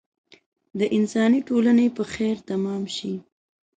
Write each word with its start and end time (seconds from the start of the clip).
د 0.79 0.81
انساني 0.97 1.39
ټولنې 1.49 1.87
په 1.97 2.03
خیر 2.13 2.35
تمام 2.49 2.81
شي. 2.95 3.13